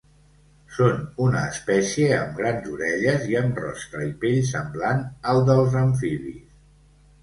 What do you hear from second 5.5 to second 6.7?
dels amfibis.